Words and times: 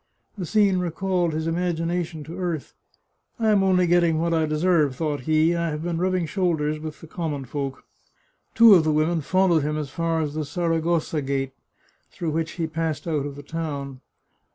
The 0.35 0.47
scene 0.47 0.79
recalled 0.79 1.31
his 1.31 1.45
im 1.45 1.57
agination 1.57 2.25
to 2.25 2.35
earth." 2.39 2.73
I 3.39 3.51
am 3.51 3.61
only 3.61 3.85
getting 3.85 4.17
what 4.17 4.33
I 4.33 4.47
deserve," 4.47 4.95
thought 4.95 5.19
he." 5.29 5.53
I 5.55 5.69
have 5.69 5.83
been 5.83 5.99
rubbing 5.99 6.25
shoulders 6.25 6.79
with 6.79 7.01
the 7.01 7.05
com 7.07 7.29
mon 7.29 7.45
folk." 7.45 7.83
Two 8.55 8.73
of 8.73 8.83
the 8.83 8.91
women 8.91 9.21
followed 9.21 9.61
him 9.61 9.77
as 9.77 9.91
far 9.91 10.19
as 10.19 10.33
the 10.33 10.43
Saragossa 10.43 11.21
Gate, 11.21 11.53
through 12.09 12.31
which 12.31 12.53
he 12.53 12.65
passed 12.65 13.07
out 13.07 13.27
of 13.27 13.35
the 13.35 13.43
town. 13.43 14.01